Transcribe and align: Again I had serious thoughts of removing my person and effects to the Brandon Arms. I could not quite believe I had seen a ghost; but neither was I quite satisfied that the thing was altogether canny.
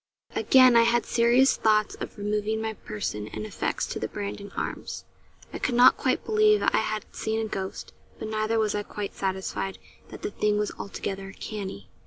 Again 0.35 0.75
I 0.75 0.81
had 0.81 1.05
serious 1.05 1.55
thoughts 1.55 1.93
of 1.93 2.17
removing 2.17 2.59
my 2.59 2.73
person 2.73 3.27
and 3.27 3.45
effects 3.45 3.85
to 3.85 3.99
the 3.99 4.07
Brandon 4.07 4.51
Arms. 4.57 5.05
I 5.53 5.59
could 5.59 5.75
not 5.75 5.95
quite 5.95 6.25
believe 6.25 6.63
I 6.63 6.77
had 6.77 7.05
seen 7.15 7.39
a 7.39 7.47
ghost; 7.47 7.93
but 8.17 8.27
neither 8.27 8.57
was 8.57 8.73
I 8.73 8.81
quite 8.81 9.13
satisfied 9.13 9.77
that 10.09 10.23
the 10.23 10.31
thing 10.31 10.57
was 10.57 10.71
altogether 10.79 11.31
canny. 11.33 11.87